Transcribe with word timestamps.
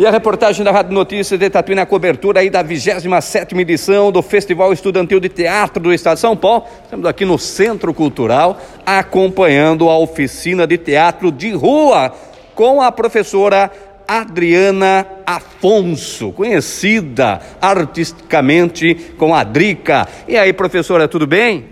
E 0.00 0.06
a 0.06 0.10
reportagem 0.10 0.64
da 0.64 0.72
Rádio 0.72 0.94
Notícias 0.94 1.38
de 1.38 1.50
Tatuí 1.50 1.74
na 1.74 1.84
cobertura 1.84 2.40
aí 2.40 2.48
da 2.48 2.62
27 2.62 3.54
edição 3.54 4.10
do 4.10 4.22
Festival 4.22 4.72
Estudantil 4.72 5.20
de 5.20 5.28
Teatro 5.28 5.82
do 5.82 5.92
Estado 5.92 6.14
de 6.14 6.20
São 6.22 6.34
Paulo. 6.34 6.64
Estamos 6.84 7.04
aqui 7.04 7.26
no 7.26 7.38
Centro 7.38 7.92
Cultural 7.92 8.58
acompanhando 8.86 9.90
a 9.90 9.98
oficina 9.98 10.66
de 10.66 10.78
teatro 10.78 11.30
de 11.30 11.52
rua 11.52 12.14
com 12.54 12.80
a 12.80 12.90
professora 12.90 13.70
Adriana 14.08 15.06
Afonso, 15.26 16.32
conhecida 16.32 17.38
artisticamente 17.60 18.94
como 19.18 19.34
Adrica. 19.34 20.08
E 20.26 20.34
aí, 20.34 20.54
professora, 20.54 21.06
tudo 21.08 21.26
bem? 21.26 21.66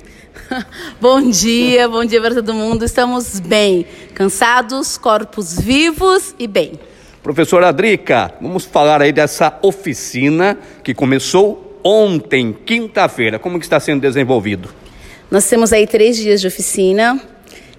bom 1.00 1.30
dia, 1.30 1.88
bom 1.88 2.04
dia 2.04 2.20
para 2.20 2.34
todo 2.34 2.52
mundo. 2.52 2.84
Estamos 2.84 3.40
bem, 3.40 3.86
cansados, 4.12 4.98
corpos 4.98 5.58
vivos 5.58 6.34
e 6.38 6.46
bem. 6.46 6.78
Professora 7.28 7.68
Adrica, 7.68 8.32
vamos 8.40 8.64
falar 8.64 9.02
aí 9.02 9.12
dessa 9.12 9.58
oficina 9.60 10.56
que 10.82 10.94
começou 10.94 11.78
ontem, 11.84 12.56
quinta-feira. 12.64 13.38
Como 13.38 13.58
que 13.58 13.66
está 13.66 13.78
sendo 13.78 14.00
desenvolvido? 14.00 14.70
Nós 15.30 15.46
temos 15.46 15.70
aí 15.70 15.86
três 15.86 16.16
dias 16.16 16.40
de 16.40 16.46
oficina 16.46 17.20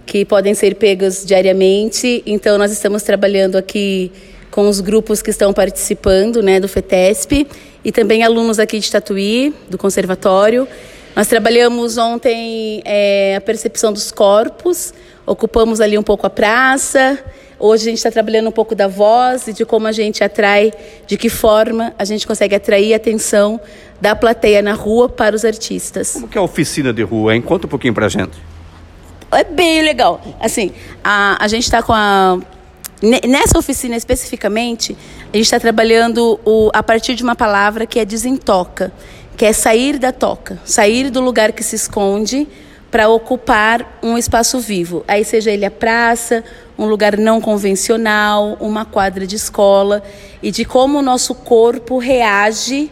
que 0.06 0.24
podem 0.24 0.54
ser 0.54 0.76
pegos 0.76 1.26
diariamente. 1.26 2.22
Então 2.28 2.60
nós 2.60 2.72
estamos 2.72 3.02
trabalhando 3.02 3.56
aqui 3.56 4.12
com 4.52 4.70
os 4.70 4.82
grupos 4.82 5.20
que 5.20 5.32
estão 5.32 5.52
participando, 5.52 6.44
né, 6.44 6.60
do 6.60 6.68
FETESP 6.68 7.48
e 7.84 7.92
também 7.92 8.22
alunos 8.24 8.60
aqui 8.60 8.78
de 8.78 8.92
Tatuí, 8.92 9.52
do 9.68 9.80
conservatório. 9.80 10.68
Nós 11.16 11.26
trabalhamos 11.26 11.98
ontem 11.98 12.84
é, 12.86 13.36
a 13.36 13.42
percepção 13.42 13.92
dos 13.92 14.12
corpos, 14.12 14.94
ocupamos 15.26 15.82
ali 15.82 15.98
um 15.98 16.04
pouco 16.04 16.28
a 16.28 16.30
praça. 16.30 17.18
Hoje 17.60 17.84
a 17.84 17.90
gente 17.90 17.98
está 17.98 18.10
trabalhando 18.10 18.48
um 18.48 18.52
pouco 18.52 18.74
da 18.74 18.88
voz 18.88 19.48
e 19.48 19.54
de 19.54 19.66
como 19.66 19.86
a 19.86 19.92
gente 19.92 20.24
atrai, 20.24 20.72
de 21.06 21.18
que 21.18 21.28
forma 21.28 21.94
a 22.00 22.06
gente 22.06 22.26
consegue 22.26 22.56
atrair 22.56 22.94
a 22.94 22.96
atenção 22.96 23.60
da 24.00 24.16
plateia 24.16 24.62
na 24.62 24.72
rua 24.72 25.10
para 25.10 25.36
os 25.36 25.44
artistas. 25.44 26.14
Como 26.14 26.28
que 26.30 26.38
é 26.38 26.42
a 26.42 26.44
oficina 26.44 26.94
de 26.94 27.04
rua, 27.04 27.36
hein? 27.36 27.42
Conta 27.42 27.68
um 27.68 27.70
pouquinho 27.70 27.94
para 27.94 28.06
a 28.06 28.10
gente. 28.10 28.38
É 29.32 29.44
bem 29.44 29.82
legal. 29.82 30.22
Assim, 30.40 30.72
a, 31.04 31.44
a 31.44 31.48
gente 31.50 31.64
está 31.64 31.84
com 31.84 31.92
a... 31.94 32.40
Nessa 33.02 33.58
oficina 33.58 33.96
especificamente, 33.96 34.96
a 35.34 35.36
gente 35.38 35.46
está 35.46 35.60
trabalhando 35.60 36.40
o, 36.46 36.70
a 36.74 36.82
partir 36.82 37.16
de 37.16 37.24
uma 37.24 37.36
palavra 37.36 37.86
que 37.86 38.00
é 38.00 38.06
desentoca, 38.06 38.92
que 39.38 39.46
é 39.46 39.54
sair 39.54 39.98
da 39.98 40.12
toca, 40.12 40.60
sair 40.66 41.10
do 41.10 41.22
lugar 41.22 41.52
que 41.52 41.64
se 41.64 41.76
esconde 41.76 42.48
para 42.92 43.08
ocupar 43.10 44.00
um 44.02 44.18
espaço 44.18 44.60
vivo. 44.60 45.04
Aí 45.08 45.24
seja 45.24 45.52
ele 45.52 45.66
a 45.66 45.72
praça, 45.72 46.44
um 46.78 46.86
lugar 46.86 47.18
não 47.18 47.40
convencional, 47.42 48.58
uma 48.60 48.86
quadra 48.86 49.28
de 49.28 49.36
escola 49.36 50.02
e 50.42 50.52
de 50.52 50.66
como 50.66 51.00
o 51.00 51.02
nosso 51.02 51.36
corpo 51.36 51.98
reage 51.98 52.92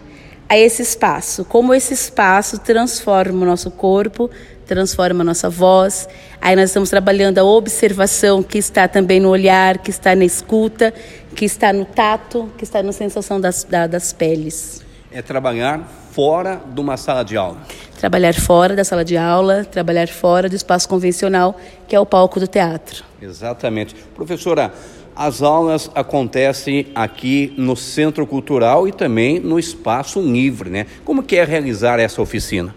a 0.50 0.58
esse 0.58 0.82
espaço, 0.82 1.44
como 1.44 1.74
esse 1.74 1.94
espaço 1.94 2.60
transforma 2.60 3.44
o 3.44 3.46
nosso 3.46 3.70
corpo, 3.70 4.30
transforma 4.66 5.22
a 5.22 5.26
nossa 5.26 5.50
voz. 5.50 6.08
Aí 6.42 6.56
nós 6.56 6.70
estamos 6.70 6.90
trabalhando 6.90 7.38
a 7.38 7.44
observação 7.44 8.44
que 8.44 8.58
está 8.58 8.88
também 8.88 9.20
no 9.20 9.30
olhar, 9.30 9.78
que 9.78 9.90
está 9.90 10.16
na 10.16 10.26
escuta, 10.26 10.94
que 11.36 11.46
está 11.46 11.74
no 11.74 11.86
tato, 11.86 12.50
que 12.58 12.64
está 12.64 12.82
na 12.84 12.92
sensação 12.92 13.42
das, 13.42 13.64
das 13.64 14.14
peles. 14.14 14.82
É 15.12 15.22
trabalhar 15.22 15.90
fora 16.18 16.60
de 16.74 16.82
uma 16.82 16.98
sala 16.98 17.24
de 17.24 17.38
aula. 17.38 17.58
Trabalhar 18.00 18.34
fora 18.34 18.76
da 18.76 18.84
sala 18.84 19.06
de 19.06 19.16
aula, 19.16 19.64
trabalhar 19.64 20.08
fora 20.08 20.50
do 20.50 20.56
espaço 20.56 20.90
convencional, 20.90 21.56
que 21.88 21.96
é 21.96 22.00
o 22.00 22.08
palco 22.08 22.40
do 22.40 22.48
teatro. 22.48 23.04
Exatamente. 23.22 23.94
Professora, 24.16 24.74
as 25.16 25.44
aulas 25.44 25.92
acontecem 25.94 26.88
aqui 26.96 27.54
no 27.56 27.76
Centro 27.76 28.26
Cultural 28.26 28.88
e 28.88 28.92
também 28.92 29.40
no 29.40 29.60
Espaço 29.60 30.20
Livre, 30.20 30.72
né? 30.72 30.88
Como 31.06 31.22
que 31.22 31.36
é 31.36 31.44
realizar 31.44 32.00
essa 32.00 32.20
oficina? 32.20 32.74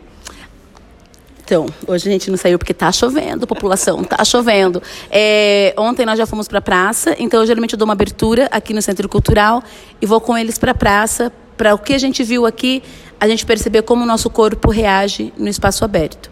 Então, 1.43 1.65
hoje 1.87 2.11
a 2.11 2.13
gente 2.13 2.31
não 2.31 2.37
saiu 2.37 2.59
porque 2.59 2.75
tá 2.75 2.93
chovendo, 2.93 3.47
população, 3.47 4.05
tá 4.05 4.23
chovendo. 4.23 4.83
É, 5.11 5.73
ontem 5.79 6.05
nós 6.05 6.19
já 6.19 6.27
fomos 6.27 6.47
para 6.47 6.59
a 6.59 6.63
praça, 6.63 7.17
então 7.19 7.41
eu 7.41 7.47
geralmente 7.47 7.75
dou 7.75 7.87
uma 7.87 7.95
abertura 7.95 8.49
aqui 8.53 8.75
no 8.75 8.83
Centro 8.83 9.09
Cultural 9.09 9.63
e 9.99 10.05
vou 10.05 10.21
com 10.21 10.37
eles 10.37 10.59
para 10.59 10.73
a 10.73 10.75
praça, 10.75 11.33
para 11.57 11.75
o 11.75 11.79
que 11.79 11.93
a 11.93 11.99
gente 11.99 12.23
viu 12.23 12.47
aqui, 12.47 12.83
a 13.21 13.29
gente 13.29 13.45
perceber 13.45 13.83
como 13.83 14.03
o 14.03 14.07
nosso 14.07 14.31
corpo 14.31 14.71
reage 14.71 15.33
no 15.37 15.47
espaço 15.47 15.85
aberto. 15.85 16.31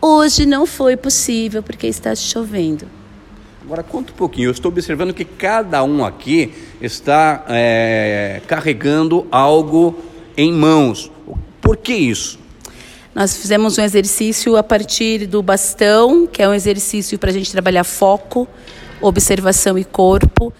Hoje 0.00 0.46
não 0.46 0.64
foi 0.64 0.96
possível 0.96 1.62
porque 1.62 1.86
está 1.86 2.14
chovendo. 2.14 2.86
Agora 3.62 3.82
conta 3.82 4.10
um 4.10 4.16
pouquinho, 4.16 4.46
eu 4.46 4.50
estou 4.50 4.70
observando 4.70 5.12
que 5.12 5.24
cada 5.24 5.84
um 5.84 6.02
aqui 6.02 6.52
está 6.80 7.44
é, 7.48 8.40
carregando 8.46 9.26
algo 9.30 9.96
em 10.34 10.50
mãos. 10.50 11.12
Por 11.60 11.76
que 11.76 11.92
isso? 11.92 12.38
Nós 13.14 13.36
fizemos 13.36 13.76
um 13.76 13.82
exercício 13.82 14.56
a 14.56 14.62
partir 14.62 15.26
do 15.26 15.42
bastão, 15.42 16.26
que 16.26 16.42
é 16.42 16.48
um 16.48 16.54
exercício 16.54 17.18
para 17.18 17.30
a 17.30 17.32
gente 17.32 17.52
trabalhar 17.52 17.84
foco, 17.84 18.48
observação 19.00 19.76
e 19.76 19.84
corpo. 19.84 20.52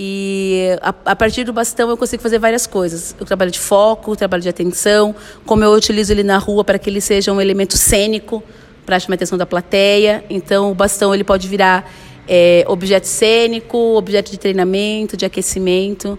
E 0.00 0.78
a, 0.80 0.94
a, 1.06 1.16
partir 1.16 1.42
do 1.42 1.52
bastão 1.52 1.90
eu 1.90 1.96
consigo 1.96 2.22
fazer 2.22 2.38
várias 2.38 2.68
coisas. 2.68 3.16
Eu 3.18 3.26
trabalho 3.26 3.50
de 3.50 3.58
foco, 3.58 4.14
trabalho 4.14 4.40
de 4.40 4.48
atenção, 4.48 5.12
como 5.44 5.64
eu 5.64 5.72
utilizo 5.72 6.12
ele 6.12 6.22
na 6.22 6.38
rua 6.38 6.62
para 6.62 6.78
que 6.78 6.88
ele 6.88 7.00
seja 7.00 7.32
um 7.32 7.40
elemento 7.40 7.76
cênico 7.76 8.40
para 8.86 9.00
chamar 9.00 9.14
a 9.14 9.16
atenção 9.16 9.36
da 9.36 9.44
plateia. 9.44 10.24
Então 10.30 10.70
o 10.70 10.74
bastão 10.74 11.12
ele 11.12 11.24
pode 11.24 11.48
virar 11.48 11.92
é, 12.28 12.64
objeto 12.68 13.08
cênico, 13.08 13.76
objeto 13.96 14.30
de 14.30 14.38
treinamento, 14.38 15.16
de 15.16 15.24
aquecimento. 15.24 16.16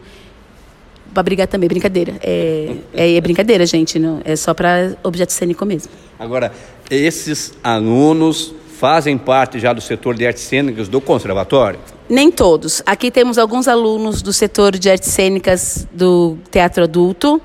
Para 1.14 1.24
brigar 1.24 1.48
também, 1.48 1.70
brincadeira. 1.70 2.16
É, 2.22 2.76
é, 2.94 3.16
é, 3.16 3.22
brincadeira, 3.22 3.66
gente, 3.66 3.98
não, 3.98 4.20
é 4.26 4.36
só 4.36 4.54
para 4.54 4.98
objeto 5.02 5.32
cênico 5.32 5.66
mesmo. 5.66 5.90
Agora, 6.20 6.52
esses 6.92 7.54
alunos 7.64 8.54
fazem 8.80 9.18
parte 9.18 9.60
já 9.60 9.74
do 9.74 9.82
setor 9.82 10.16
de 10.16 10.26
artes 10.26 10.44
cênicas 10.44 10.88
do 10.88 11.02
conservatório? 11.02 11.82
Nem 12.08 12.32
todos. 12.32 12.82
Aqui 12.86 13.12
temos 13.12 13.38
alguns 13.38 13.68
alunos 13.68 14.22
do 14.22 14.32
setor 14.32 14.78
de 14.78 14.90
artes 14.90 15.10
cênicas 15.10 15.86
do 15.92 16.38
teatro 16.50 16.86
adulto. 16.86 17.42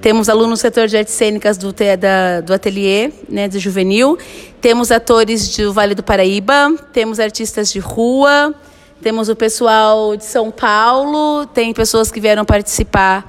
Temos 0.00 0.28
alunos 0.28 0.60
do 0.60 0.62
setor 0.62 0.86
de 0.86 0.96
artes 0.96 1.12
cênicas 1.14 1.58
do, 1.58 1.72
da, 1.72 2.40
do 2.42 2.54
ateliê, 2.54 3.10
né, 3.28 3.48
do 3.48 3.58
juvenil. 3.58 4.16
Temos 4.60 4.92
atores 4.92 5.56
do 5.56 5.72
Vale 5.72 5.96
do 5.96 6.02
Paraíba. 6.04 6.72
Temos 6.92 7.18
artistas 7.18 7.72
de 7.72 7.80
rua. 7.80 8.54
Temos 9.02 9.28
o 9.28 9.34
pessoal 9.34 10.16
de 10.16 10.24
São 10.24 10.48
Paulo. 10.48 11.44
Tem 11.46 11.74
pessoas 11.74 12.12
que 12.12 12.20
vieram 12.20 12.44
participar 12.44 13.26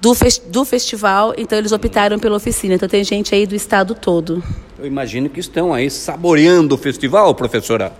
do, 0.00 0.12
do 0.46 0.64
festival. 0.64 1.34
Então, 1.36 1.58
eles 1.58 1.72
optaram 1.72 2.18
pela 2.18 2.36
oficina. 2.36 2.74
Então, 2.74 2.88
tem 2.88 3.02
gente 3.04 3.34
aí 3.34 3.46
do 3.46 3.54
estado 3.54 3.94
todo. 3.94 4.42
Eu 4.78 4.86
imagino 4.86 5.28
que 5.28 5.40
estão 5.40 5.74
aí 5.74 5.90
saboreando 5.90 6.74
o 6.74 6.78
festival, 6.78 7.34
professora. 7.34 7.92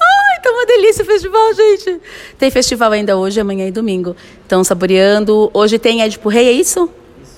Ai, 0.00 0.40
tá 0.42 0.50
uma 0.50 0.66
delícia 0.66 1.02
o 1.02 1.06
festival, 1.06 1.54
gente. 1.54 2.00
Tem 2.38 2.50
festival 2.50 2.92
ainda 2.92 3.16
hoje, 3.16 3.40
amanhã 3.40 3.66
e 3.66 3.70
domingo. 3.72 4.14
Estão 4.42 4.62
saboreando. 4.62 5.50
Hoje 5.54 5.78
tem 5.78 6.02
Edipo 6.02 6.28
Rei, 6.28 6.48
é 6.48 6.52
isso? 6.52 6.90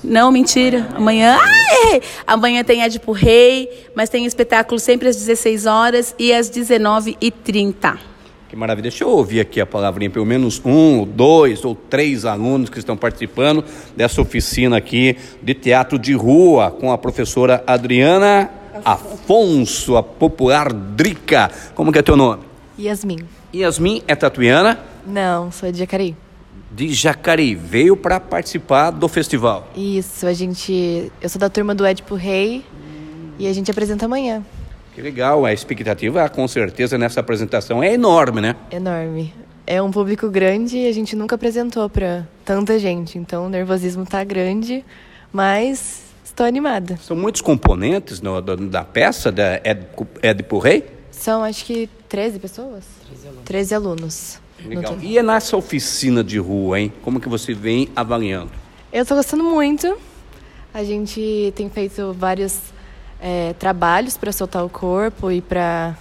Não, 0.03 0.33
mentira. 0.33 0.89
Amanhã. 0.95 1.39
Ah, 1.39 2.01
Amanhã 2.27 2.65
tem 2.65 2.83
Edipo 2.83 3.13
Rei, 3.13 3.87
mas 3.95 4.09
tem 4.09 4.25
espetáculo 4.25 4.81
sempre 4.81 5.09
às 5.09 5.17
16 5.17 5.67
horas 5.67 6.15
e 6.19 6.33
às 6.33 6.51
19h30. 6.51 7.99
Que 8.51 8.57
maravilha. 8.57 8.83
Deixa 8.83 9.05
eu 9.05 9.11
ouvir 9.11 9.39
aqui 9.39 9.61
a 9.61 9.65
palavrinha, 9.65 10.11
pelo 10.11 10.27
menos 10.27 10.61
um, 10.65 11.07
dois 11.07 11.65
ou 11.65 11.73
três 11.73 12.25
alunos 12.25 12.69
que 12.69 12.81
estão 12.81 12.97
participando 12.97 13.65
dessa 13.97 14.21
oficina 14.21 14.77
aqui 14.77 15.17
de 15.41 15.55
teatro 15.55 15.97
de 15.97 16.15
rua 16.15 16.73
com 16.73 16.91
a 16.91 16.99
professora 16.99 17.63
Adriana 17.65 18.51
Afonso, 18.85 19.97
a 19.97 20.03
popular 20.03 20.73
Drica. 20.73 21.49
Como 21.77 21.93
que 21.93 22.01
é 22.01 22.03
teu 22.03 22.17
nome? 22.17 22.43
Yasmin. 22.77 23.21
Yasmin 23.55 24.03
é 24.09 24.17
tatuiana? 24.17 24.81
Não, 25.07 25.53
sou 25.53 25.71
de 25.71 25.79
Jacareí 25.79 26.17
de 26.73 26.93
Jacareí. 26.93 27.55
Veio 27.55 27.97
para 27.97 28.19
participar 28.21 28.91
do 28.91 29.09
festival. 29.09 29.69
Isso, 29.77 30.27
a 30.27 30.33
gente. 30.33 31.11
Eu 31.21 31.29
sou 31.29 31.41
da 31.41 31.51
turma 31.51 31.75
do 31.75 31.85
Edipo 31.85 32.15
Rei 32.15 32.65
e 33.39 33.47
a 33.47 33.53
gente 33.53 33.71
apresenta 33.71 34.07
amanhã. 34.07 34.45
Que 34.95 35.01
legal, 35.01 35.45
a 35.45 35.53
expectativa 35.53 36.29
com 36.29 36.47
certeza 36.49 36.99
nessa 36.99 37.21
apresentação 37.21 37.83
é 37.83 37.93
enorme, 37.95 38.41
né? 38.41 38.57
Enorme. 38.71 39.33
É 39.67 39.81
um 39.81 39.91
público 39.91 40.29
grande 40.29 40.79
e 40.79 40.89
a 40.89 40.93
gente 40.93 41.15
nunca 41.15 41.37
apresentou 41.37 41.89
para 41.89 42.27
tanta 42.45 42.79
gente, 42.79 43.19
então 43.19 43.47
o 43.47 43.49
nervosismo 43.49 44.05
tá 44.05 44.25
grande, 44.25 44.85
mas 45.33 46.03
estou 46.25 46.45
animada. 46.45 46.97
São 46.97 47.17
muitos 47.17 47.41
componentes 47.41 48.21
no, 48.21 48.41
da 48.41 48.83
peça 48.83 49.31
da 49.31 49.61
Edipo 50.23 50.59
Rei? 50.59 50.85
São 51.11 51.45
acho 51.45 51.65
que 51.65 51.89
13 52.09 52.39
pessoas? 52.39 52.85
13 53.07 53.27
alunos. 53.27 53.45
13 53.45 53.75
alunos. 53.75 54.41
Legal. 54.65 54.99
E 55.01 55.19
é 55.19 55.23
nessa 55.23 55.57
oficina 55.57 56.23
de 56.23 56.39
rua, 56.39 56.81
hein? 56.81 56.93
Como 57.03 57.21
que 57.21 57.29
você 57.29 57.55
vem 57.55 57.89
avaliando? 57.95 58.51
Eu 58.93 59.03
estou 59.03 59.17
gostando 59.17 59.45
muito. 59.45 59.97
A 60.75 60.83
gente 60.85 61.53
tem 61.55 61.71
feito 61.71 62.13
vários 62.13 62.61
é, 63.21 63.55
trabalhos 63.59 64.17
para 64.17 64.33
soltar 64.33 64.65
o 64.65 64.69
corpo 64.69 65.31
e 65.31 65.41
para 65.41 65.97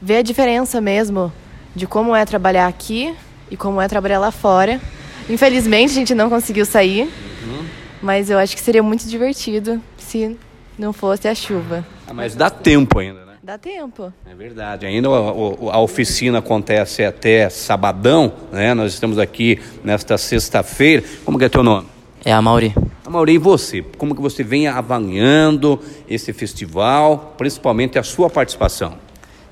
ver 0.00 0.18
a 0.18 0.22
diferença 0.22 0.80
mesmo 0.80 1.32
de 1.74 1.86
como 1.86 2.14
é 2.14 2.24
trabalhar 2.24 2.66
aqui 2.66 3.14
e 3.50 3.56
como 3.56 3.80
é 3.80 3.88
trabalhar 3.88 4.18
lá 4.18 4.30
fora. 4.30 4.80
Infelizmente 5.28 5.90
a 5.90 5.94
gente 5.94 6.14
não 6.14 6.30
conseguiu 6.30 6.64
sair, 6.64 7.02
uhum. 7.02 7.64
mas 8.00 8.30
eu 8.30 8.38
acho 8.38 8.54
que 8.54 8.62
seria 8.62 8.82
muito 8.82 9.06
divertido 9.06 9.82
se 9.98 10.36
não 10.78 10.92
fosse 10.92 11.28
a 11.28 11.34
chuva. 11.34 11.84
Ah, 12.06 12.14
mas 12.14 12.34
dá 12.34 12.48
tempo 12.48 12.98
ainda, 12.98 13.24
né? 13.24 13.34
Dá 13.42 13.58
tempo. 13.58 14.12
É 14.30 14.34
verdade. 14.34 14.86
Ainda 14.86 15.08
a, 15.08 15.12
a, 15.12 15.80
oficina 15.80 16.38
acontece 16.38 17.04
até 17.04 17.48
sabadão, 17.48 18.32
né? 18.52 18.74
Nós 18.74 18.92
estamos 18.92 19.18
aqui 19.18 19.60
nesta 19.82 20.16
sexta-feira. 20.16 21.02
Como 21.24 21.38
que 21.38 21.44
é 21.44 21.48
teu 21.48 21.62
nome? 21.62 21.88
É 22.24 22.32
a 22.32 22.40
Mauri. 22.40 22.74
Mauri, 23.08 23.34
e 23.34 23.38
você? 23.38 23.82
Como 23.96 24.14
que 24.14 24.20
você 24.20 24.42
vem 24.42 24.66
avaliando 24.66 25.80
esse 26.08 26.32
festival, 26.32 27.34
principalmente 27.36 27.98
a 27.98 28.02
sua 28.02 28.28
participação? 28.28 28.94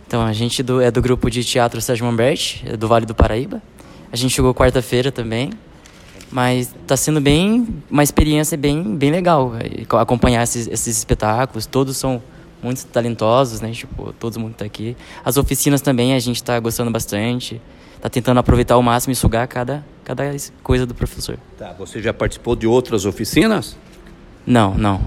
Então, 0.07 0.23
a 0.23 0.33
gente 0.33 0.63
do, 0.63 0.81
é 0.81 0.91
do 0.91 1.03
grupo 1.03 1.31
de 1.31 1.43
teatro 1.45 1.81
Sérgio 1.81 2.07
Mamberti, 2.07 2.65
é 2.67 2.77
do 2.77 2.87
Vale 2.87 3.07
do 3.07 3.15
Paraíba. 3.15 3.61
A 4.13 4.17
gente 4.17 4.35
chegou 4.35 4.55
quarta-feira 4.55 5.11
também. 5.11 5.51
Mas 6.31 6.75
está 6.83 6.97
sendo 6.97 7.21
bem 7.21 7.67
uma 7.91 8.03
experiência 8.03 8.59
bem, 8.59 8.97
bem 8.97 9.13
legal 9.13 9.53
é, 9.57 9.87
acompanhar 10.01 10.43
esses, 10.43 10.67
esses 10.67 10.99
espetáculos. 10.99 11.67
Todos 11.67 11.97
são 11.97 12.21
muito 12.63 12.85
talentosos, 12.87 13.61
né? 13.61 13.71
Tipo, 13.71 14.13
todo 14.13 14.41
mundo 14.41 14.53
está 14.53 14.65
aqui. 14.65 14.97
As 15.25 15.37
oficinas 15.37 15.81
também 15.81 16.15
a 16.15 16.19
gente 16.19 16.37
está 16.37 16.59
gostando 16.59 16.91
bastante. 16.91 17.61
Está 17.97 18.09
tentando 18.09 18.39
aproveitar 18.39 18.75
ao 18.75 18.83
máximo 18.83 19.13
e 19.13 19.17
sugar 19.17 19.47
cada, 19.49 19.85
cada 20.05 20.25
coisa 20.63 20.87
do 20.87 20.95
professor. 20.95 21.39
Tá, 21.59 21.73
você 21.73 22.01
já 22.01 22.13
participou 22.13 22.55
de 22.55 22.67
outras 22.67 23.05
oficinas? 23.05 23.77
Não, 24.47 24.75
não. 24.75 25.01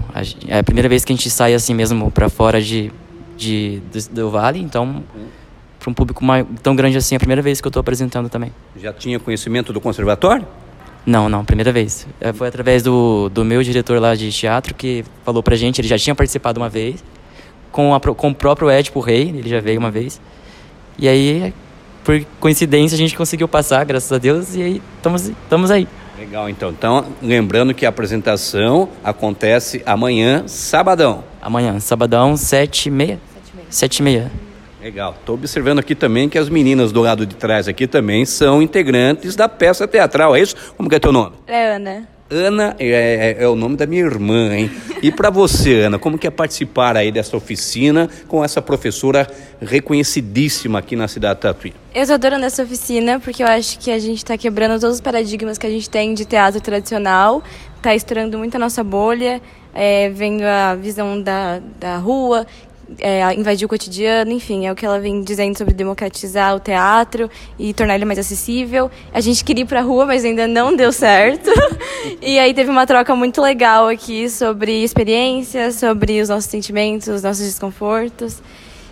É 0.46 0.58
a 0.58 0.64
primeira 0.64 0.88
vez 0.88 1.04
que 1.04 1.12
a 1.12 1.16
gente 1.16 1.30
sai 1.30 1.54
assim 1.54 1.72
mesmo 1.72 2.10
para 2.10 2.28
fora 2.28 2.60
de, 2.60 2.92
de, 3.36 3.80
do, 3.92 4.14
do 4.14 4.30
Vale, 4.30 4.60
então 4.60 5.02
para 5.78 5.90
um 5.90 5.94
público 5.94 6.22
mais, 6.22 6.46
tão 6.62 6.76
grande 6.76 6.98
assim, 6.98 7.14
é 7.14 7.16
a 7.16 7.18
primeira 7.18 7.40
vez 7.40 7.60
que 7.60 7.66
eu 7.66 7.70
estou 7.70 7.80
apresentando 7.80 8.28
também. 8.28 8.52
Já 8.76 8.92
tinha 8.92 9.18
conhecimento 9.18 9.72
do 9.72 9.80
conservatório? 9.80 10.46
Não, 11.06 11.28
não, 11.28 11.42
primeira 11.42 11.72
vez. 11.72 12.06
É, 12.20 12.32
foi 12.32 12.46
através 12.48 12.82
do, 12.82 13.30
do 13.30 13.42
meu 13.42 13.62
diretor 13.62 13.98
lá 13.98 14.14
de 14.14 14.30
teatro 14.30 14.74
que 14.74 15.02
falou 15.24 15.42
pra 15.42 15.56
gente, 15.56 15.80
ele 15.80 15.88
já 15.88 15.96
tinha 15.96 16.14
participado 16.14 16.60
uma 16.60 16.68
vez, 16.68 17.02
com, 17.72 17.94
a, 17.94 18.00
com 18.00 18.28
o 18.28 18.34
próprio 18.34 18.68
Édipo 18.68 19.00
Rei, 19.00 19.30
ele 19.30 19.48
já 19.48 19.60
veio 19.60 19.78
uma 19.78 19.90
vez. 19.90 20.20
E 20.98 21.08
aí, 21.08 21.54
por 22.10 22.24
coincidência, 22.40 22.96
a 22.96 22.98
gente 22.98 23.16
conseguiu 23.16 23.46
passar, 23.46 23.84
graças 23.84 24.10
a 24.10 24.18
Deus, 24.18 24.56
e 24.56 24.62
aí 24.62 24.82
estamos 24.96 25.70
aí. 25.70 25.86
Legal, 26.18 26.48
então. 26.50 26.70
Então, 26.70 27.06
lembrando 27.22 27.72
que 27.72 27.86
a 27.86 27.88
apresentação 27.88 28.88
acontece 29.04 29.80
amanhã, 29.86 30.42
sabadão. 30.48 31.22
Amanhã, 31.40 31.78
sabadão, 31.78 32.36
sete 32.36 32.88
e 32.88 32.90
meia? 32.90 33.20
Sete 33.32 33.52
e 33.52 33.56
meia. 33.56 33.66
Sete 33.70 33.96
e 33.98 34.02
meia. 34.02 34.32
Legal. 34.82 35.14
Estou 35.20 35.36
observando 35.36 35.78
aqui 35.78 35.94
também 35.94 36.28
que 36.28 36.36
as 36.36 36.48
meninas 36.48 36.90
do 36.90 37.00
lado 37.00 37.24
de 37.24 37.36
trás 37.36 37.68
aqui 37.68 37.86
também 37.86 38.24
são 38.24 38.60
integrantes 38.60 39.36
da 39.36 39.48
peça 39.48 39.86
teatral, 39.86 40.34
é 40.34 40.40
isso? 40.40 40.56
Como 40.76 40.88
que 40.88 40.96
é 40.96 40.98
teu 40.98 41.12
nome? 41.12 41.36
É 41.46 41.78
Ana. 42.30 42.76
É, 42.78 43.36
é, 43.38 43.44
é 43.44 43.48
o 43.48 43.56
nome 43.56 43.76
da 43.76 43.86
minha 43.86 44.02
irmã, 44.02 44.54
hein? 44.54 44.70
E 45.02 45.10
para 45.10 45.30
você, 45.30 45.82
Ana, 45.82 45.98
como 45.98 46.16
que 46.16 46.26
é 46.26 46.30
participar 46.30 46.96
aí 46.96 47.10
dessa 47.10 47.36
oficina 47.36 48.08
com 48.28 48.44
essa 48.44 48.62
professora 48.62 49.28
reconhecidíssima 49.60 50.78
aqui 50.78 50.94
na 50.94 51.08
cidade 51.08 51.36
de 51.36 51.40
Tatuí? 51.42 51.74
Eu 51.94 52.02
estou 52.02 52.14
adorando 52.14 52.44
essa 52.44 52.62
oficina 52.62 53.18
porque 53.18 53.42
eu 53.42 53.46
acho 53.46 53.78
que 53.78 53.90
a 53.90 53.98
gente 53.98 54.18
está 54.18 54.38
quebrando 54.38 54.80
todos 54.80 54.96
os 54.96 55.00
paradigmas 55.00 55.58
que 55.58 55.66
a 55.66 55.70
gente 55.70 55.90
tem 55.90 56.14
de 56.14 56.24
teatro 56.24 56.60
tradicional, 56.60 57.42
está 57.76 57.94
estourando 57.94 58.38
muito 58.38 58.54
a 58.54 58.58
nossa 58.58 58.84
bolha, 58.84 59.42
é, 59.74 60.08
vendo 60.10 60.42
a 60.42 60.74
visão 60.74 61.20
da, 61.20 61.60
da 61.78 61.96
rua, 61.96 62.46
é, 62.98 63.32
invadir 63.34 63.66
o 63.66 63.68
cotidiano, 63.68 64.32
enfim, 64.32 64.66
é 64.66 64.72
o 64.72 64.74
que 64.74 64.84
ela 64.84 64.98
vem 64.98 65.22
dizendo 65.22 65.56
sobre 65.56 65.74
democratizar 65.74 66.54
o 66.54 66.60
teatro 66.60 67.30
e 67.58 67.72
tornar 67.72 67.94
ele 67.94 68.04
mais 68.04 68.18
acessível. 68.18 68.90
A 69.12 69.20
gente 69.20 69.44
queria 69.44 69.62
ir 69.62 69.66
para 69.66 69.80
a 69.80 69.82
rua, 69.82 70.06
mas 70.06 70.24
ainda 70.24 70.46
não 70.46 70.74
deu 70.74 70.92
certo. 70.92 71.50
e 72.20 72.38
aí 72.38 72.52
teve 72.52 72.70
uma 72.70 72.86
troca 72.86 73.14
muito 73.14 73.40
legal 73.40 73.88
aqui 73.88 74.28
sobre 74.28 74.82
experiências, 74.82 75.76
sobre 75.76 76.20
os 76.20 76.28
nossos 76.28 76.50
sentimentos, 76.50 77.08
os 77.08 77.22
nossos 77.22 77.44
desconfortos. 77.44 78.42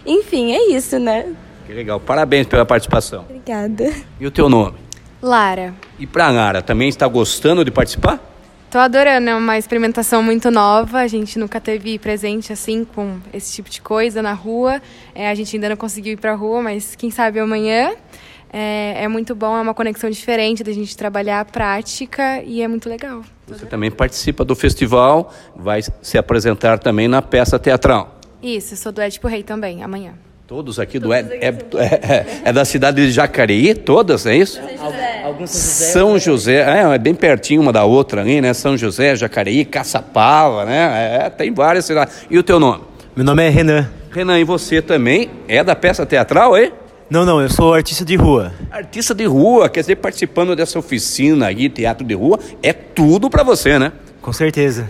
Enfim, 0.06 0.52
é 0.52 0.70
isso, 0.70 0.98
né? 0.98 1.34
Que 1.66 1.72
legal. 1.72 2.00
Parabéns 2.00 2.46
pela 2.46 2.64
participação. 2.64 3.24
Obrigada. 3.28 3.92
E 4.18 4.26
o 4.26 4.30
teu 4.30 4.48
nome? 4.48 4.78
Lara. 5.20 5.74
E 5.98 6.06
para 6.06 6.30
Lara, 6.30 6.62
também 6.62 6.88
está 6.88 7.06
gostando 7.06 7.64
de 7.64 7.70
participar? 7.70 8.20
Tô 8.70 8.76
adorando, 8.76 9.30
é 9.30 9.34
uma 9.34 9.56
experimentação 9.56 10.22
muito 10.22 10.50
nova. 10.50 10.98
A 10.98 11.06
gente 11.06 11.38
nunca 11.38 11.58
teve 11.58 11.98
presente 11.98 12.52
assim 12.52 12.84
com 12.84 13.18
esse 13.32 13.54
tipo 13.54 13.70
de 13.70 13.80
coisa 13.80 14.20
na 14.20 14.34
rua. 14.34 14.82
É, 15.14 15.30
a 15.30 15.34
gente 15.34 15.56
ainda 15.56 15.70
não 15.70 15.76
conseguiu 15.76 16.12
ir 16.12 16.16
para 16.16 16.32
a 16.32 16.34
rua, 16.34 16.60
mas 16.60 16.94
quem 16.94 17.10
sabe 17.10 17.40
amanhã. 17.40 17.94
É, 18.52 19.04
é, 19.04 19.08
muito 19.08 19.34
bom, 19.34 19.56
é 19.56 19.60
uma 19.60 19.72
conexão 19.74 20.10
diferente 20.10 20.62
da 20.62 20.72
gente 20.72 20.94
trabalhar 20.96 21.40
a 21.40 21.44
prática 21.46 22.42
e 22.42 22.60
é 22.60 22.68
muito 22.68 22.90
legal. 22.90 23.22
Você 23.46 23.64
também 23.64 23.90
participa 23.90 24.44
do 24.44 24.54
festival, 24.54 25.32
vai 25.56 25.80
se 26.02 26.18
apresentar 26.18 26.78
também 26.78 27.08
na 27.08 27.22
peça 27.22 27.58
teatral. 27.58 28.18
Isso, 28.42 28.76
sou 28.76 28.92
do 28.92 29.00
Edipo 29.02 29.28
Rei 29.28 29.42
também, 29.42 29.82
amanhã. 29.82 30.12
Todos 30.46 30.78
aqui 30.78 30.98
do 30.98 31.12
Ed, 31.12 31.30
é, 31.34 31.48
é, 31.48 32.26
é, 32.44 32.52
da 32.54 32.64
cidade 32.64 33.04
de 33.04 33.12
Jacareí, 33.12 33.74
todas, 33.74 34.24
é 34.24 34.34
isso? 34.34 34.58
São 35.46 35.48
José. 35.48 35.48
Alguns 35.48 35.50
São 35.50 35.78
José. 35.78 35.92
São 35.92 36.18
José, 36.18 36.54
é, 36.56 36.94
é 36.94 36.98
bem 36.98 37.14
pertinho 37.14 37.60
uma 37.60 37.72
da 37.72 37.84
outra 37.84 38.22
ali, 38.22 38.40
né? 38.40 38.52
São 38.52 38.76
José, 38.76 39.14
Jacareí, 39.14 39.64
Caçapava, 39.64 40.64
né? 40.64 41.20
É, 41.24 41.30
tem 41.30 41.52
várias 41.52 41.84
cidades. 41.84 42.26
E 42.30 42.38
o 42.38 42.42
teu 42.42 42.58
nome? 42.58 42.82
Meu 43.14 43.24
nome 43.24 43.44
é 43.44 43.48
Renan. 43.48 43.88
Renan, 44.10 44.38
e 44.38 44.44
você 44.44 44.80
também 44.80 45.30
é 45.46 45.62
da 45.62 45.76
peça 45.76 46.04
teatral, 46.06 46.56
é? 46.56 46.72
Não, 47.10 47.24
não, 47.24 47.40
eu 47.40 47.48
sou 47.48 47.72
artista 47.72 48.04
de 48.04 48.16
rua. 48.16 48.52
Artista 48.70 49.14
de 49.14 49.24
rua, 49.24 49.68
quer 49.68 49.80
dizer, 49.80 49.96
participando 49.96 50.54
dessa 50.54 50.78
oficina 50.78 51.46
aí, 51.46 51.68
teatro 51.68 52.06
de 52.06 52.14
rua, 52.14 52.38
é 52.62 52.72
tudo 52.72 53.30
para 53.30 53.42
você, 53.42 53.78
né? 53.78 53.92
Com 54.20 54.32
certeza. 54.32 54.88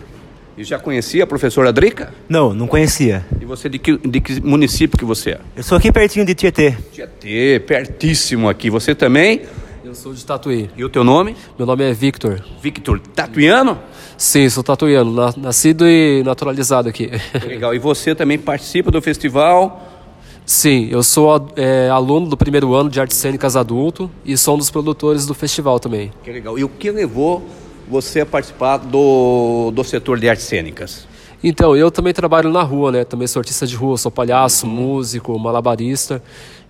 E 0.56 0.64
já 0.64 0.76
conhecia 0.76 1.22
a 1.22 1.26
professora 1.26 1.72
Drica? 1.72 2.12
Não, 2.28 2.52
não 2.52 2.66
conhecia. 2.66 3.24
E 3.40 3.44
você 3.44 3.68
de 3.68 3.78
que, 3.78 3.96
de 3.96 4.20
que 4.20 4.40
município 4.40 4.98
que 4.98 5.04
você 5.04 5.30
é? 5.30 5.38
Eu 5.56 5.62
sou 5.62 5.78
aqui 5.78 5.92
pertinho 5.92 6.26
de 6.26 6.34
Tietê. 6.34 6.74
Tietê, 6.92 7.62
pertíssimo 7.64 8.48
aqui. 8.48 8.68
Você 8.68 8.96
também? 8.96 9.42
Eu 9.88 9.94
sou 9.94 10.12
de 10.12 10.22
Tatuí. 10.22 10.68
E 10.76 10.84
o 10.84 10.90
teu 10.90 11.02
nome? 11.02 11.34
Meu 11.56 11.66
nome 11.66 11.82
é 11.82 11.94
Victor. 11.94 12.44
Victor, 12.60 13.00
tatuiano? 13.00 13.78
Sim, 14.18 14.46
sou 14.50 14.62
tatuiano, 14.62 15.32
nascido 15.38 15.88
e 15.88 16.22
naturalizado 16.22 16.90
aqui. 16.90 17.10
Legal. 17.46 17.74
E 17.74 17.78
você 17.78 18.14
também 18.14 18.36
participa 18.36 18.90
do 18.90 19.00
festival? 19.00 19.88
Sim, 20.44 20.88
eu 20.90 21.02
sou 21.02 21.50
é, 21.56 21.88
aluno 21.88 22.28
do 22.28 22.36
primeiro 22.36 22.74
ano 22.74 22.90
de 22.90 23.00
artes 23.00 23.16
cênicas 23.16 23.56
adulto 23.56 24.10
e 24.26 24.36
sou 24.36 24.56
um 24.56 24.58
dos 24.58 24.70
produtores 24.70 25.24
do 25.24 25.32
festival 25.32 25.80
também. 25.80 26.12
Que 26.22 26.32
legal. 26.32 26.58
E 26.58 26.64
o 26.64 26.68
que 26.68 26.90
levou 26.90 27.42
você 27.88 28.26
participar 28.26 28.76
do, 28.76 29.70
do 29.70 29.82
setor 29.84 30.20
de 30.20 30.28
artes 30.28 30.44
cênicas? 30.44 31.08
Então, 31.42 31.76
eu 31.76 31.90
também 31.90 32.12
trabalho 32.12 32.50
na 32.50 32.62
rua, 32.62 32.90
né? 32.90 33.04
Também 33.04 33.28
sou 33.28 33.40
artista 33.40 33.66
de 33.66 33.76
rua, 33.76 33.96
sou 33.96 34.10
palhaço, 34.10 34.66
uhum. 34.66 34.72
músico, 34.72 35.38
malabarista. 35.38 36.22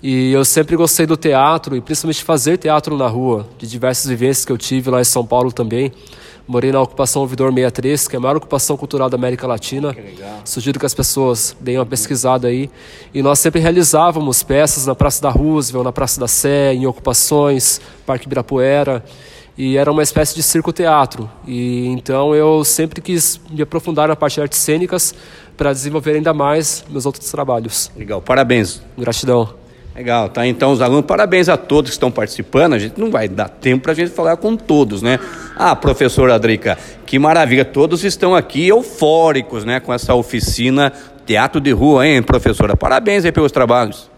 E 0.03 0.31
eu 0.31 0.45
sempre 0.45 0.77
gostei 0.77 1.07
do 1.07 1.17
teatro 1.17 1.75
e 1.75 1.81
principalmente 1.81 2.23
fazer 2.23 2.59
teatro 2.59 2.97
na 2.97 3.09
rua, 3.09 3.49
de 3.59 3.67
diversas 3.67 4.07
vivências 4.07 4.45
que 4.45 4.53
eu 4.53 4.59
tive 4.59 4.91
lá 4.91 5.01
em 5.01 5.05
São 5.05 5.25
Paulo 5.25 5.51
também. 5.51 5.93
Morei 6.47 6.71
na 6.73 6.81
ocupação 6.81 7.23
Ouvidor 7.23 7.53
63, 7.53 8.09
que 8.09 8.17
é 8.17 8.19
a 8.19 8.21
maior 8.21 8.37
ocupação 8.37 8.77
cultural 8.77 9.11
da 9.11 9.17
América 9.17 9.47
Latina. 9.47 9.95
Sugiro 10.45 10.79
que 10.79 10.87
as 10.87 10.95
pessoas 10.95 11.57
deem 11.61 11.79
uma 11.79 11.85
pesquisada 11.85 12.49
aí. 12.49 12.71
E 13.13 13.23
nós 13.23 13.39
sempre 13.39 13.61
realizávamos 13.61 14.43
peças 14.43 14.87
na 14.87 14.95
Praça 14.95 15.21
da 15.21 15.31
Roosevelt, 15.31 15.85
na 15.85 15.93
Praça 15.93 16.21
da 16.21 16.29
Sé, 16.29 16.73
em 16.73 16.87
ocupações, 16.87 17.81
Parque 18.07 18.27
Ibirapuera 18.27 19.05
e 19.59 19.77
era 19.77 19.91
uma 19.91 20.05
espécie 20.05 20.37
de 20.37 20.43
circo-teatro. 20.43 21.29
E 21.45 21.89
então 21.89 22.33
eu 22.33 22.65
sempre 22.65 23.01
quis 23.01 23.41
me 23.51 23.61
aprofundar 23.61 24.07
na 24.07 24.15
parte 24.15 24.35
de 24.35 24.43
artes 24.43 24.59
cênicas 24.61 25.13
para 25.57 25.73
desenvolver 25.73 26.13
ainda 26.13 26.33
mais 26.33 26.85
meus 26.89 27.05
outros 27.05 27.29
trabalhos. 27.29 27.91
Legal, 27.97 28.23
parabéns. 28.23 28.81
Gratidão. 28.97 29.53
Legal, 29.97 30.29
tá? 30.29 30.47
Então, 30.47 30.71
os 30.71 30.81
alunos, 30.81 31.07
parabéns 31.07 31.49
a 31.49 31.57
todos 31.57 31.91
que 31.91 31.95
estão 31.95 32.09
participando. 32.09 32.75
A 32.75 32.79
gente 32.79 33.01
não 33.01 33.11
vai 33.11 33.27
dar 33.27 33.49
tempo 33.49 33.83
para 33.83 33.91
a 33.91 33.95
gente 33.97 34.13
falar 34.13 34.37
com 34.37 34.57
todos, 34.57 35.03
né? 35.03 35.19
Ah, 35.57 35.75
professora 35.75 36.37
Adrica, 36.37 36.79
que 37.05 37.19
maravilha. 37.19 37.65
Todos 37.65 38.05
estão 38.05 38.37
aqui 38.37 38.69
eufóricos, 38.69 39.65
né? 39.65 39.81
Com 39.81 39.93
essa 39.93 40.15
oficina 40.15 40.93
Teatro 41.27 41.61
de 41.61 41.73
Rua, 41.73 42.07
hein, 42.07 42.23
professora? 42.23 42.77
Parabéns 42.77 43.25
aí 43.25 43.33
pelos 43.33 43.51
trabalhos. 43.51 44.09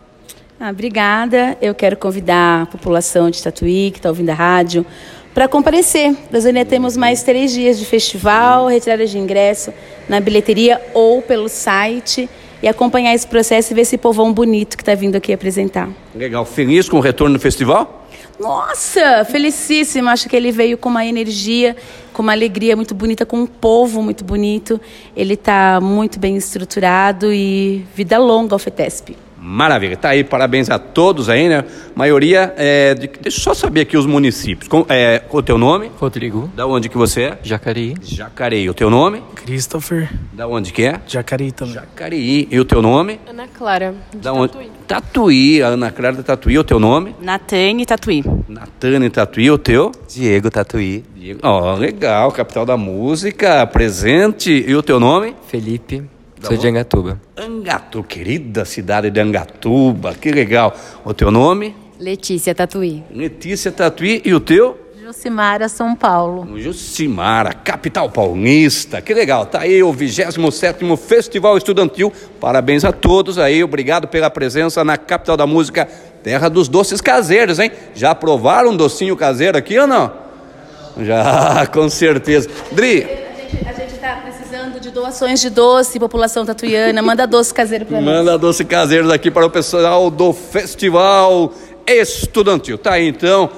Ah, 0.62 0.68
obrigada. 0.68 1.56
Eu 1.62 1.74
quero 1.74 1.96
convidar 1.96 2.64
a 2.64 2.66
população 2.66 3.30
de 3.30 3.42
Tatuí, 3.42 3.90
que 3.90 3.98
está 3.98 4.10
ouvindo 4.10 4.28
a 4.28 4.34
rádio, 4.34 4.84
para 5.34 5.48
comparecer. 5.48 6.14
Nós 6.30 6.44
ainda 6.44 6.64
temos 6.64 6.96
mais 6.96 7.22
três 7.22 7.52
dias 7.52 7.78
de 7.78 7.84
festival, 7.84 8.66
retirada 8.66 9.06
de 9.06 9.18
ingresso 9.18 9.72
na 10.08 10.20
bilheteria 10.20 10.80
ou 10.92 11.22
pelo 11.22 11.48
site 11.48 12.28
e 12.62 12.68
acompanhar 12.68 13.14
esse 13.14 13.26
processo 13.26 13.72
e 13.72 13.74
ver 13.74 13.82
esse 13.82 13.96
povão 13.96 14.32
bonito 14.32 14.76
que 14.76 14.82
está 14.82 14.94
vindo 14.94 15.16
aqui 15.16 15.32
apresentar. 15.32 15.88
Legal. 16.14 16.44
Feliz 16.44 16.88
com 16.88 16.98
o 16.98 17.00
retorno 17.00 17.36
do 17.36 17.40
festival? 17.40 18.06
Nossa, 18.38 19.24
felicíssimo. 19.24 20.08
Acho 20.08 20.28
que 20.28 20.34
ele 20.34 20.50
veio 20.50 20.78
com 20.78 20.88
uma 20.88 21.04
energia, 21.04 21.76
com 22.12 22.22
uma 22.22 22.32
alegria 22.32 22.74
muito 22.74 22.94
bonita, 22.94 23.26
com 23.26 23.38
um 23.38 23.46
povo 23.46 24.02
muito 24.02 24.24
bonito. 24.24 24.80
Ele 25.14 25.34
está 25.34 25.78
muito 25.80 26.18
bem 26.18 26.36
estruturado 26.36 27.32
e 27.32 27.84
vida 27.94 28.18
longa 28.18 28.54
ao 28.54 28.58
FETESP. 28.58 29.16
Maravilha. 29.42 29.96
Tá 29.96 30.10
aí, 30.10 30.22
parabéns 30.22 30.68
a 30.68 30.78
todos 30.78 31.30
aí, 31.30 31.48
né? 31.48 31.64
Maioria 31.94 32.52
é. 32.58 32.94
De... 32.94 33.08
Deixa 33.08 33.38
eu 33.38 33.42
só 33.42 33.54
saber 33.54 33.80
aqui 33.80 33.96
os 33.96 34.04
municípios. 34.04 34.68
Com, 34.68 34.84
é, 34.86 35.22
o 35.30 35.42
teu 35.42 35.56
nome? 35.56 35.90
Rodrigo. 35.98 36.50
Da 36.54 36.66
onde 36.66 36.90
que 36.90 36.98
você 36.98 37.22
é? 37.22 37.38
Jacareí. 37.42 37.94
Jacareí. 38.02 38.68
O 38.68 38.74
teu 38.74 38.90
nome? 38.90 39.22
Christopher. 39.34 40.10
Da 40.34 40.46
onde 40.46 40.72
que 40.72 40.82
é? 40.82 41.00
Jacareí 41.06 41.52
também. 41.52 41.74
Jacareí. 41.74 42.48
E 42.50 42.60
o 42.60 42.66
teu 42.66 42.82
nome? 42.82 43.18
Ana 43.26 43.48
Clara. 43.48 43.94
Da 44.14 44.32
onde? 44.34 44.52
Tatuí. 44.86 45.62
A 45.62 45.68
Ana 45.68 45.90
Clara 45.90 46.16
da 46.16 46.22
Tatuí. 46.22 46.58
O 46.58 46.64
teu 46.64 46.78
nome? 46.78 47.16
Natane 47.20 47.86
Tatuí. 47.86 48.22
Natane 48.46 49.08
Tatuí. 49.08 49.50
O 49.50 49.56
teu? 49.56 49.90
Diego 50.06 50.50
Tatuí. 50.50 51.02
Diego. 51.16 51.40
Ó, 51.42 51.74
legal. 51.76 52.30
Capital 52.30 52.66
da 52.66 52.76
música. 52.76 53.66
Presente. 53.66 54.50
E 54.68 54.74
o 54.74 54.82
teu 54.82 55.00
nome? 55.00 55.34
Felipe. 55.48 56.19
Da 56.40 56.48
Sou 56.48 56.56
de? 56.56 56.68
Angatuba. 56.68 57.20
Angatu, 57.36 58.02
querida 58.02 58.64
cidade 58.64 59.10
de 59.10 59.20
Angatuba. 59.20 60.14
Que 60.14 60.30
legal. 60.30 60.74
O 61.04 61.12
teu 61.12 61.30
nome? 61.30 61.76
Letícia 61.98 62.54
Tatuí. 62.54 63.04
Letícia 63.10 63.70
Tatuí. 63.70 64.22
E 64.24 64.32
o 64.32 64.40
teu? 64.40 64.78
Jucimara, 65.04 65.68
São 65.68 65.94
Paulo. 65.94 66.58
Jucimara, 66.58 67.52
capital 67.52 68.08
paulista. 68.08 69.02
Que 69.02 69.12
legal. 69.12 69.44
Tá 69.44 69.60
aí 69.62 69.82
o 69.82 69.92
27º 69.92 70.96
Festival 70.96 71.58
Estudantil. 71.58 72.12
Parabéns 72.40 72.84
a 72.84 72.92
todos 72.92 73.36
aí. 73.38 73.62
Obrigado 73.62 74.08
pela 74.08 74.30
presença 74.30 74.82
na 74.84 74.96
capital 74.96 75.36
da 75.36 75.46
música, 75.46 75.86
terra 76.22 76.48
dos 76.48 76.68
doces 76.68 77.00
caseiros, 77.00 77.58
hein? 77.58 77.70
Já 77.94 78.14
provaram 78.14 78.70
um 78.70 78.76
docinho 78.76 79.16
caseiro 79.16 79.58
aqui 79.58 79.78
ou 79.78 79.86
não? 79.86 80.12
Já, 81.02 81.66
com 81.74 81.88
certeza. 81.88 82.48
Dri, 82.72 83.02
A 83.02 83.06
gente 83.42 83.56
está 83.56 83.72
precisando 83.72 83.89
de 84.90 84.94
doações 84.94 85.40
de 85.40 85.48
doce, 85.48 85.98
população 85.98 86.44
tatuiana. 86.44 87.00
Manda 87.00 87.26
doce 87.26 87.54
caseiro 87.54 87.86
para 87.86 88.00
nós. 88.00 88.04
manda 88.04 88.36
doce 88.36 88.64
caseiro 88.64 89.10
aqui 89.12 89.30
para 89.30 89.46
o 89.46 89.50
pessoal 89.50 90.10
do 90.10 90.32
Festival 90.32 91.52
Estudantil. 91.86 92.76
Tá 92.76 92.94
aí 92.94 93.06
então 93.06 93.48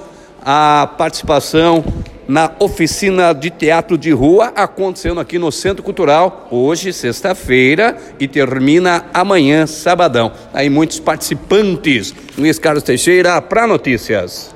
a 0.45 0.87
participação 0.97 1.83
na 2.27 2.51
oficina 2.59 3.33
de 3.33 3.49
teatro 3.49 3.97
de 3.97 4.11
rua 4.11 4.53
acontecendo 4.55 5.19
aqui 5.19 5.37
no 5.39 5.51
Centro 5.51 5.83
Cultural, 5.83 6.47
hoje, 6.51 6.93
sexta-feira, 6.93 7.97
e 8.19 8.27
termina 8.27 9.05
amanhã, 9.13 9.65
sabadão. 9.65 10.31
Aí 10.53 10.69
muitos 10.69 10.99
participantes. 10.99 12.13
Luiz 12.37 12.59
Carlos 12.59 12.83
Teixeira, 12.83 13.41
para 13.41 13.67
notícias. 13.67 14.53